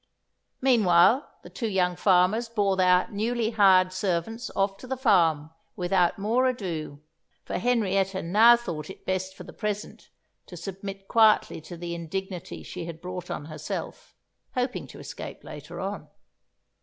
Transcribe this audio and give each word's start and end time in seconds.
Meanwhile 0.61 1.29
the 1.43 1.49
two 1.51 1.67
young 1.67 1.95
farmers 1.95 2.49
bore 2.49 2.75
their 2.75 3.07
newly 3.11 3.51
hired 3.51 3.93
servants 3.93 4.49
off 4.55 4.75
to 4.77 4.87
the 4.87 4.97
farm 4.97 5.51
without 5.75 6.17
more 6.17 6.47
ado; 6.47 7.03
for 7.45 7.59
Henrietta 7.59 8.23
now 8.23 8.57
thought 8.57 8.89
it 8.89 9.05
best 9.05 9.35
for 9.35 9.43
the 9.43 9.53
present 9.53 10.09
to 10.47 10.57
submit 10.57 11.07
quietly 11.07 11.61
to 11.61 11.77
the 11.77 11.93
indignity 11.93 12.63
she 12.63 12.85
had 12.85 12.99
brought 12.99 13.29
on 13.29 13.45
herself, 13.45 14.15
hoping 14.55 14.87
to 14.87 14.97
escape 14.97 15.43
later 15.43 15.79
on. 15.79 16.07